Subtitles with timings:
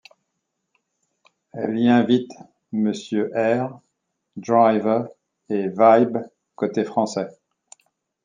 [1.53, 2.31] Elle y invite
[2.71, 3.81] Monsieur R,
[4.35, 5.05] Driver
[5.49, 6.17] et Vibe
[6.55, 7.27] côté français.